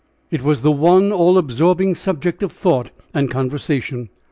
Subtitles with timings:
[0.31, 4.09] It was the one all absorbing subject of thought and conversation.